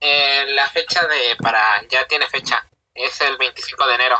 Eh, 0.00 0.46
la 0.50 0.68
fecha 0.70 1.06
de 1.06 1.36
para 1.36 1.82
ya 1.88 2.06
tiene 2.06 2.26
fecha. 2.28 2.66
Es 2.94 3.20
el 3.20 3.36
25 3.36 3.86
de 3.86 3.94
enero. 3.94 4.18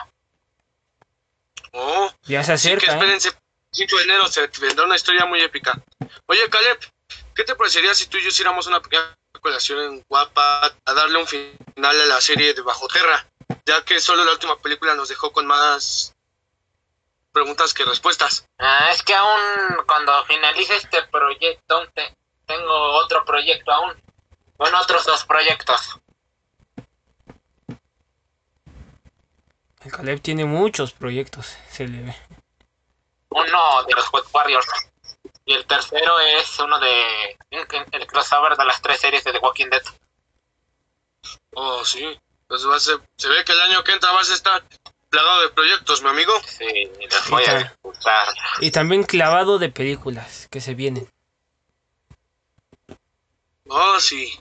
Oh, 1.73 2.11
Ya 2.25 2.43
se 2.43 2.53
Así 2.53 2.69
que 2.69 2.75
acerca, 2.77 2.93
¿eh? 2.93 2.95
espérense, 2.97 3.33
5 3.73 3.97
de 3.99 4.03
enero 4.05 4.27
se 4.29 4.47
vendrá 4.61 4.85
una 4.85 4.97
historia 4.97 5.27
muy 5.27 5.41
épica. 5.41 5.75
Oye, 6.27 6.49
Caleb, 6.49 6.79
¿qué 7.35 7.45
te 7.45 7.55
parecería 7.55 7.95
si 7.95 8.07
tú 8.07 8.17
y 8.19 8.23
yo 8.23 8.29
hiciéramos 8.29 8.67
una 8.67 8.81
pequeña 8.81 9.15
colación 9.41 9.81
en 9.81 10.05
Guapa 10.09 10.73
a 10.85 10.95
darle 10.95 11.19
un 11.19 11.27
final 11.27 11.57
a 12.01 12.07
la 12.07 12.21
serie 12.21 12.55
de 12.55 12.63
Bajo 12.63 12.89
Tierra? 12.89 13.27
Ya 13.67 13.85
que 13.85 14.01
solo 14.01 14.25
la 14.25 14.33
última 14.33 14.59
película 14.61 14.95
nos 14.95 15.09
dejó 15.09 15.31
con 15.33 15.47
más 15.47 16.15
preguntas 17.33 17.75
que 17.75 17.85
respuestas. 17.85 18.47
Ah, 18.59 18.91
es 18.93 19.03
que 19.03 19.15
aún 19.15 19.77
cuando 19.87 20.25
finalice 20.25 20.77
este 20.77 21.03
proyecto, 21.05 21.77
aún 21.77 21.89
te- 21.95 22.15
tengo 22.47 22.75
otro 22.97 23.25
proyecto 23.39 23.71
aún. 23.73 23.93
Bueno, 24.57 24.81
otros 24.81 25.05
dos 25.07 25.25
proyectos. 25.25 26.01
El 29.85 29.93
Caleb 29.93 30.21
tiene 30.21 30.45
muchos 30.45 30.93
proyectos, 30.93 31.57
se 31.71 31.87
le 31.87 32.03
ve. 32.03 32.17
Uno 33.31 33.83
de 33.85 33.95
los 33.95 34.13
Web 34.13 34.25
Warriors. 34.33 34.67
Y 35.45 35.55
el 35.55 35.65
tercero 35.67 36.19
es 36.19 36.59
uno 36.59 36.79
de 36.81 37.39
el 37.51 38.07
crossover 38.07 38.57
de 38.57 38.65
las 38.65 38.83
tres 38.83 39.01
series 39.01 39.23
de 39.25 39.33
The 39.33 39.39
Walking 39.39 39.71
Dead. 39.71 39.83
Oh, 41.55 41.85
sí. 41.85 42.19
Entonces 42.43 42.69
va 42.69 42.77
a 42.77 42.81
ser- 42.81 43.01
se 43.17 43.29
ve 43.29 43.45
que 43.45 43.53
el 43.53 43.61
año 43.61 43.85
que 43.85 43.93
entra 43.93 44.11
vas 44.13 44.31
a 44.31 44.35
estar 44.35 44.63
plagado 45.11 45.43
de 45.43 45.49
proyectos, 45.51 46.03
mi 46.03 46.09
amigo. 46.09 46.33
Sí, 46.47 46.91
los 47.11 47.31
voy 47.31 47.45
a 47.45 47.47
Está. 47.47 47.59
disfrutar. 47.71 48.29
Y 48.61 48.71
también 48.73 49.05
clavado 49.05 49.59
de 49.59 49.69
películas 49.71 50.49
que 50.51 50.61
se 50.61 50.75
vienen. 50.75 51.09
Oh, 53.69 54.01
sí. 54.01 54.39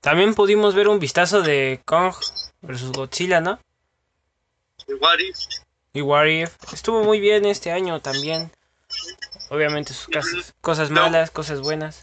También 0.00 0.34
pudimos 0.34 0.74
ver 0.74 0.88
un 0.88 0.98
vistazo 0.98 1.42
de 1.42 1.80
Kong 1.84 2.14
versus 2.62 2.92
Godzilla, 2.92 3.40
¿no? 3.40 3.58
The 4.86 4.94
What 4.94 5.18
If. 5.18 5.36
Y 5.92 6.00
What 6.02 6.26
If. 6.26 6.52
Estuvo 6.72 7.02
muy 7.02 7.20
bien 7.20 7.46
este 7.46 7.72
año 7.72 8.00
también. 8.00 8.52
Obviamente 9.50 9.92
sus 9.94 10.08
cosas 10.60 10.90
No. 10.90 11.02
malas, 11.02 11.30
cosas 11.30 11.60
buenas. 11.60 12.02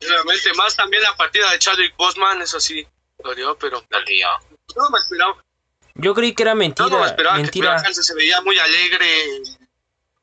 Realmente, 0.00 0.52
más 0.54 0.74
también 0.76 1.02
la 1.02 1.14
partida 1.16 1.50
de 1.52 1.58
Chadwick 1.58 1.96
Boseman, 1.96 2.42
eso 2.42 2.58
sí, 2.58 2.86
dolió, 3.22 3.56
pero 3.56 3.82
Dolió. 3.88 4.28
no 4.76 4.90
me 4.90 4.98
esperaba. 4.98 5.44
Yo 5.94 6.14
creí 6.14 6.34
que 6.34 6.42
era 6.42 6.52
Yo 6.52 6.54
no 6.54 6.58
me 6.58 6.64
mentira, 6.68 7.06
esperaba 7.06 7.36
que 7.36 7.42
mentira. 7.42 7.82
cáncer, 7.82 8.02
se 8.04 8.14
veía 8.14 8.40
muy 8.40 8.58
alegre. 8.58 9.06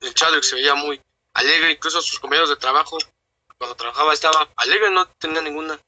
El 0.01 0.13
Chadwick 0.13 0.43
se 0.43 0.55
veía 0.55 0.75
muy 0.75 0.99
alegre, 1.33 1.71
incluso 1.71 2.01
sus 2.01 2.19
compañeros 2.19 2.49
de 2.49 2.55
trabajo, 2.57 2.97
cuando 3.59 3.75
trabajaba 3.75 4.13
estaba 4.13 4.49
alegre, 4.55 4.89
no 4.89 5.05
tenía 5.05 5.41
ninguna. 5.41 5.79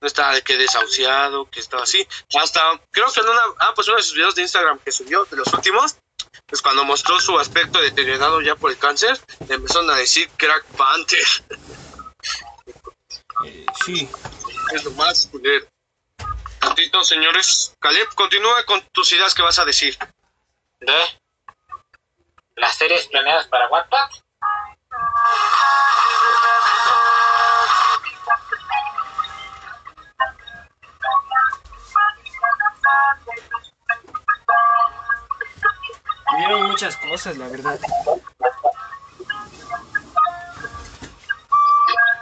No 0.00 0.06
estaba 0.06 0.34
de 0.34 0.42
que 0.42 0.58
desahuciado, 0.58 1.48
que 1.48 1.60
estaba 1.60 1.84
así. 1.84 2.06
Hasta, 2.38 2.60
creo 2.90 3.10
que 3.10 3.20
en 3.20 3.28
una, 3.28 3.40
ah, 3.60 3.72
pues 3.74 3.88
uno 3.88 3.96
de 3.96 4.02
sus 4.02 4.14
videos 4.14 4.34
de 4.34 4.42
Instagram 4.42 4.78
que 4.80 4.92
subió, 4.92 5.24
de 5.24 5.36
los 5.36 5.50
últimos, 5.54 5.96
pues 6.44 6.60
cuando 6.60 6.84
mostró 6.84 7.18
su 7.20 7.38
aspecto 7.38 7.80
deteriorado 7.80 8.42
ya 8.42 8.56
por 8.56 8.70
el 8.70 8.78
cáncer, 8.78 9.18
le 9.48 9.54
empezaron 9.54 9.88
a 9.90 9.96
decir 9.96 10.28
Crack 10.36 10.64
Panther. 10.76 11.26
Eh, 13.44 13.66
sí. 13.84 14.08
Es 14.72 14.84
lo 14.84 14.90
más 14.92 15.28
culero. 15.30 15.66
Tantito, 16.58 17.04
señores. 17.04 17.74
Caleb, 17.78 18.08
continúa 18.14 18.64
con 18.64 18.82
tus 18.92 19.12
ideas 19.12 19.34
que 19.34 19.42
vas 19.42 19.58
a 19.58 19.64
decir. 19.64 19.96
De 20.80 21.20
las 22.56 22.76
series 22.76 23.06
planeadas 23.06 23.46
para 23.48 23.68
Wattpad. 23.68 24.10
Vieron 36.38 36.64
muchas 36.68 36.96
cosas, 36.96 37.36
la 37.38 37.48
verdad. 37.48 37.78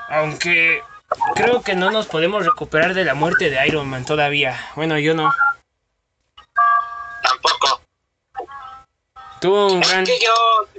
Aunque 0.09 0.83
creo 1.35 1.62
que 1.62 1.75
no 1.75 1.90
nos 1.90 2.07
podemos 2.07 2.45
recuperar 2.45 2.95
de 2.95 3.04
la 3.04 3.14
muerte 3.14 3.50
de 3.50 3.66
Iron 3.66 3.88
Man 3.88 4.04
todavía. 4.04 4.59
Bueno, 4.76 4.99
yo 4.99 5.14
no. 5.14 5.33
Tampoco. 7.23 7.81
Tuvo 9.40 9.73
un 9.73 9.83
Es 9.83 9.90
gran... 9.90 10.04
que 10.04 10.19
yo 10.21 10.33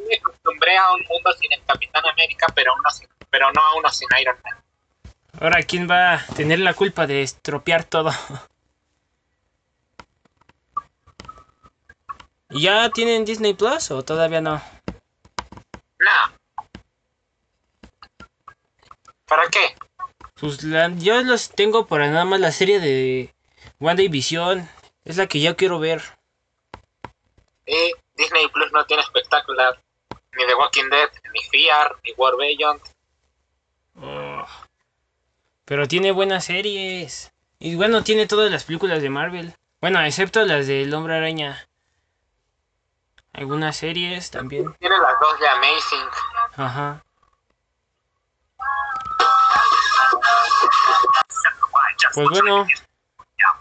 me 0.08 0.16
acostumbré 0.16 0.78
a 0.78 0.92
un 0.94 1.02
mundo 1.10 1.32
sin 1.40 1.52
el 1.52 1.64
Capitán 1.66 2.06
América, 2.08 2.48
pero, 2.56 2.74
uno 2.74 2.90
sin- 2.92 3.10
pero 3.30 3.52
no 3.52 3.62
a 3.62 3.76
uno 3.76 3.90
sin 3.90 4.08
Iron 4.22 4.38
Man. 4.44 4.54
Ahora, 5.42 5.62
¿quién 5.64 5.90
va 5.90 6.14
a 6.14 6.26
tener 6.28 6.60
la 6.60 6.74
culpa 6.74 7.06
de 7.06 7.22
estropear 7.22 7.84
todo? 7.84 8.12
¿Y 12.56 12.62
¿Ya 12.62 12.90
tienen 12.90 13.26
Disney 13.26 13.54
Plus 13.54 13.92
o 13.92 14.02
todavía 14.06 14.40
no? 14.40 14.62
No. 16.00 16.56
¿Para 19.28 19.50
qué? 19.50 19.76
Pues 20.40 20.64
la- 20.64 20.90
yo 20.96 21.22
los 21.24 21.50
tengo 21.50 21.86
para 21.86 22.10
nada 22.10 22.24
más 22.24 22.40
la 22.40 22.54
serie 22.54 22.80
de 22.80 23.34
WandaVision, 23.82 24.70
Es 25.04 25.18
la 25.18 25.28
que 25.28 25.42
ya 25.42 25.54
quiero 25.56 25.80
ver. 25.80 26.02
Y 27.66 27.92
Disney 28.16 28.48
Plus 28.48 28.72
no 28.72 28.86
tiene 28.86 29.04
espectacular. 29.04 29.78
Ni 30.38 30.48
The 30.48 30.56
Walking 30.56 30.90
Dead, 30.90 31.10
ni 31.34 31.42
Fear, 31.52 31.98
ni 32.06 32.14
War 32.14 32.38
Beyond. 32.38 32.82
Oh. 34.02 34.48
Pero 35.66 35.88
tiene 35.90 36.12
buenas 36.14 36.46
series. 36.46 37.32
Y 37.60 37.76
bueno, 37.76 38.02
tiene 38.04 38.28
todas 38.28 38.50
las 38.50 38.64
películas 38.64 39.02
de 39.02 39.10
Marvel. 39.10 39.54
Bueno, 39.82 40.02
excepto 40.02 40.44
las 40.46 40.68
del 40.68 40.94
Hombre 40.94 41.16
Araña. 41.18 41.68
Algunas 43.38 43.76
series 43.78 44.32
también. 44.32 44.74
Tiene 44.80 44.98
las 44.98 45.20
dos 45.20 45.40
de 45.40 45.48
Amazing. 45.50 46.10
Ajá. 46.58 47.02
Pues 52.14 52.28
bueno, 52.30 52.66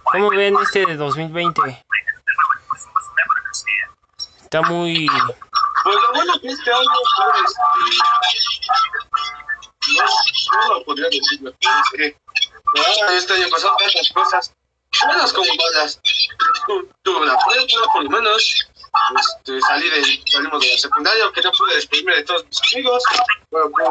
¿cómo 0.04 0.30
ven 0.30 0.54
este 0.62 0.86
de 0.86 0.96
2020? 0.96 1.84
Está 4.42 4.62
muy... 4.62 5.08
Pues 5.82 5.96
lo 5.96 6.12
bueno 6.14 6.32
que 6.40 6.48
este 6.48 6.72
año 6.72 6.82
fue 7.16 7.26
este, 7.44 7.60
no, 9.92 10.04
no 10.68 10.74
lo 10.78 10.84
podría 10.84 11.06
decir, 11.06 11.40
lo 11.42 11.50
que 11.52 11.66
es 11.66 11.90
que 11.92 12.16
ah, 13.02 13.12
este 13.12 13.34
año 13.34 13.48
pasaron 13.50 13.76
tantas 13.76 14.10
cosas, 14.12 14.54
buenas 15.04 15.32
como 15.32 15.46
malas. 15.54 16.00
Tu- 16.66 16.88
Tuve 17.02 17.18
una 17.26 17.36
prueba, 17.38 17.66
por 17.92 18.04
lo 18.04 18.10
menos. 18.10 18.66
Este, 19.18 19.60
salí 19.60 19.90
de, 19.90 20.22
salimos 20.26 20.60
de 20.60 20.70
la 20.70 20.78
secundaria, 20.78 21.24
aunque 21.24 21.42
no 21.42 21.52
pude 21.52 21.74
despedirme 21.74 22.16
de 22.16 22.24
todos 22.24 22.44
mis 22.46 22.74
amigos. 22.74 23.02
Bueno, 23.50 23.70
pues, 23.70 23.88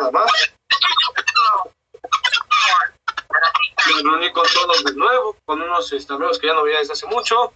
nada 0.00 0.10
más. 0.12 0.30
Me 3.86 4.02
reuní 4.02 4.32
con 4.32 4.46
todos 4.52 4.84
de 4.84 4.92
nuevo, 4.94 5.36
con 5.44 5.62
unos 5.62 5.92
amigos 6.10 6.38
que 6.38 6.46
ya 6.46 6.54
no 6.54 6.62
veía 6.64 6.78
desde 6.78 6.92
hace 6.92 7.06
mucho. 7.06 7.52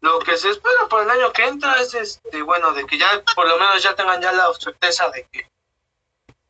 Lo 0.00 0.18
que 0.20 0.36
se 0.36 0.50
espera 0.50 0.88
para 0.88 1.02
el 1.02 1.10
año 1.10 1.32
que 1.32 1.44
entra 1.46 1.80
es, 1.80 1.94
este, 1.94 2.42
bueno, 2.42 2.72
de 2.72 2.86
que 2.86 2.98
ya 2.98 3.22
por 3.34 3.48
lo 3.48 3.58
menos 3.58 3.82
ya 3.82 3.94
tengan 3.94 4.20
ya 4.20 4.32
la 4.32 4.52
certeza 4.54 5.08
de 5.10 5.26
que 5.32 5.50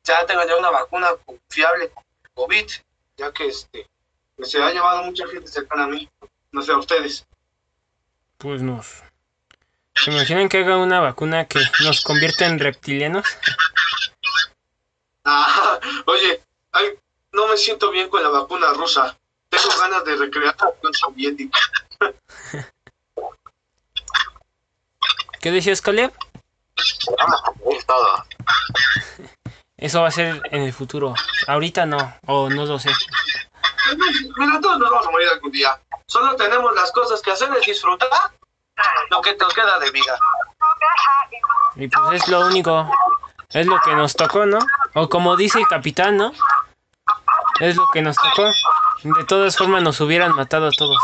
ya 0.04 0.26
tengan 0.26 0.46
ya 0.46 0.56
una 0.56 0.70
vacuna 0.70 1.08
confiable 1.24 1.90
con 1.90 2.04
COVID, 2.34 2.70
ya 3.16 3.32
que 3.32 3.46
este, 3.46 3.88
pues, 4.36 4.50
se 4.50 4.62
ha 4.62 4.70
llevado 4.70 5.02
mucha 5.04 5.26
gente 5.28 5.48
cercana 5.48 5.84
a 5.84 5.88
mí, 5.88 6.08
no 6.52 6.62
sé 6.62 6.72
a 6.72 6.78
ustedes. 6.78 7.26
Pues 8.38 8.60
nos... 8.60 9.05
¿Se 9.96 10.10
imaginan 10.10 10.48
que 10.48 10.58
haga 10.58 10.76
una 10.76 11.00
vacuna 11.00 11.46
que 11.46 11.58
nos 11.82 12.02
convierta 12.02 12.46
en 12.46 12.58
reptilianos? 12.58 13.26
Ah, 15.24 15.80
oye, 16.04 16.42
ay, 16.72 16.86
no 17.32 17.48
me 17.48 17.56
siento 17.56 17.90
bien 17.90 18.08
con 18.08 18.22
la 18.22 18.28
vacuna 18.28 18.72
rusa. 18.72 19.18
Tengo 19.48 19.68
ganas 19.80 20.04
de 20.04 20.16
recrear 20.16 20.54
la 20.58 20.68
Unión 20.68 20.94
Soviética. 20.94 21.58
¿Qué 25.40 25.50
decías, 25.50 25.80
Caleb? 25.80 26.12
Vamos 27.18 27.40
a 27.44 27.52
cubrir 27.52 27.82
todo. 27.84 28.24
Eso 29.76 30.02
va 30.02 30.08
a 30.08 30.12
ser 30.12 30.42
en 30.50 30.62
el 30.62 30.72
futuro. 30.72 31.14
Ahorita 31.46 31.86
no, 31.86 32.16
o 32.26 32.48
no 32.48 32.66
lo 32.66 32.78
sé. 32.78 32.90
Mira, 34.36 34.60
todos 34.60 34.78
nos 34.78 34.90
vamos 34.90 35.06
a 35.06 35.10
morir 35.10 35.28
algún 35.28 35.52
día. 35.52 35.80
Solo 36.06 36.36
tenemos 36.36 36.74
las 36.74 36.92
cosas 36.92 37.20
que 37.22 37.30
hacer 37.30 37.48
es 37.58 37.66
disfrutar 37.66 38.08
lo 39.10 39.20
que 39.20 39.36
nos 39.36 39.54
queda 39.54 39.78
de 39.78 39.90
vida. 39.90 40.18
Y 41.76 41.88
pues 41.88 42.22
es 42.22 42.28
lo 42.28 42.46
único, 42.46 42.90
es 43.50 43.66
lo 43.66 43.80
que 43.80 43.94
nos 43.94 44.14
tocó, 44.14 44.46
¿no? 44.46 44.58
O 44.94 45.08
como 45.08 45.36
dice 45.36 45.58
el 45.58 45.66
capitán, 45.66 46.16
¿no? 46.16 46.32
Es 47.60 47.76
lo 47.76 47.88
que 47.90 48.02
nos 48.02 48.16
tocó. 48.16 48.50
De 49.02 49.24
todas 49.24 49.56
formas 49.56 49.82
nos 49.82 50.00
hubieran 50.00 50.34
matado 50.34 50.68
a 50.68 50.70
todos. 50.70 50.98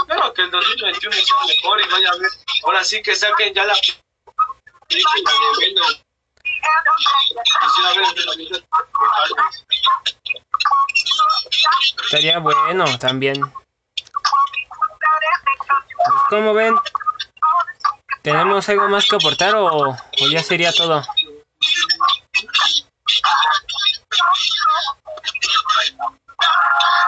Espero 0.00 0.34
que 0.34 0.42
el 0.42 0.50
2021 0.50 1.16
sea 1.16 1.36
mejor 1.46 1.80
y 1.80 1.88
vaya 1.90 2.10
a 2.10 2.16
ver. 2.18 2.30
Ahora 2.64 2.84
sí 2.84 3.02
que 3.02 3.14
saquen 3.14 3.54
ya 3.54 3.64
la 3.64 3.74
película 4.88 5.32
de 5.32 5.66
Venom. 5.66 5.94
Estaría 12.04 12.38
bueno 12.38 12.98
también. 12.98 13.40
¿Cómo 16.28 16.54
ven? 16.54 16.74
¿Tenemos 18.22 18.68
algo 18.68 18.88
más 18.88 19.06
que 19.06 19.16
aportar 19.16 19.54
o, 19.54 19.90
o 19.90 20.28
ya 20.28 20.42
sería 20.42 20.72
todo? 20.72 21.02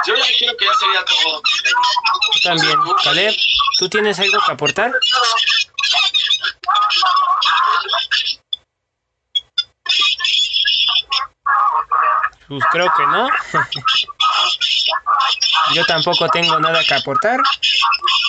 Yo 0.06 0.14
ya 0.14 0.24
creo 0.38 0.56
que 0.56 0.64
ya 0.64 0.74
sería 0.74 1.04
todo. 1.04 1.42
Tú 2.32 2.40
también. 2.44 2.78
Caleb, 3.02 3.34
¿tú 3.78 3.88
tienes 3.88 4.18
algo 4.20 4.38
que 4.46 4.52
aportar? 4.52 4.92
Pues 12.48 12.64
creo 12.70 12.92
que 12.96 13.06
no. 13.06 13.28
Yo 15.74 15.84
tampoco 15.84 16.28
tengo 16.28 16.58
nada 16.58 16.82
que 16.84 16.94
aportar. 16.94 17.38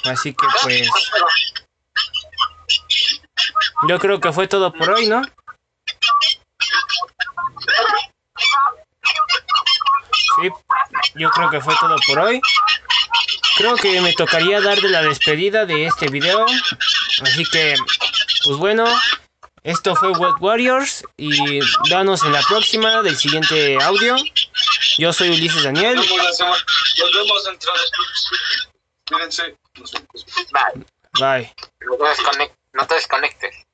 Así 0.05 0.33
que 0.33 0.47
pues... 0.63 0.89
Yo 3.87 3.97
creo 3.97 4.19
que 4.19 4.31
fue 4.33 4.47
todo 4.47 4.73
por 4.73 4.89
hoy, 4.89 5.07
¿no? 5.07 5.21
Sí, 10.35 10.49
yo 11.15 11.29
creo 11.29 11.49
que 11.49 11.61
fue 11.61 11.75
todo 11.79 11.95
por 12.07 12.19
hoy. 12.19 12.41
Creo 13.57 13.75
que 13.75 14.01
me 14.01 14.13
tocaría 14.13 14.61
dar 14.61 14.79
de 14.79 14.89
la 14.89 15.01
despedida 15.01 15.65
de 15.65 15.85
este 15.85 16.07
video. 16.07 16.45
Así 17.21 17.45
que, 17.45 17.75
pues 18.43 18.57
bueno, 18.57 18.85
esto 19.63 19.95
fue 19.95 20.09
Wet 20.11 20.35
Warriors 20.39 21.03
y 21.17 21.59
danos 21.89 22.23
en 22.23 22.31
la 22.31 22.41
próxima 22.43 23.01
del 23.01 23.17
siguiente 23.17 23.77
audio. 23.81 24.15
Yo 24.97 25.11
soy 25.11 25.29
Ulises 25.29 25.63
Daniel. 25.63 25.99
Bye. 30.51 30.85
Bye. 31.19 31.53
No 32.73 32.85
te 32.87 32.95
desconectes. 32.95 33.65